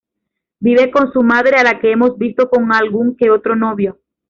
[0.59, 3.99] Vive con su madre, a la que hemos visto con algún que otro novio.